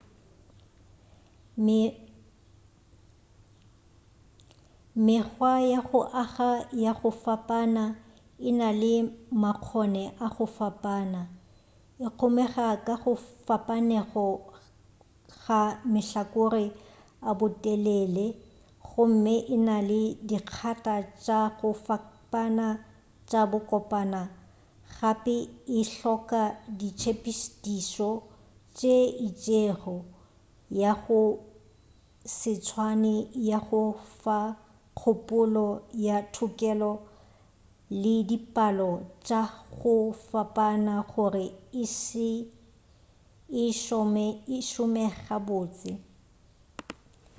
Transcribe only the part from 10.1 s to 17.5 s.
a go fapana e kgomega ka go fapanego ga mahlakore a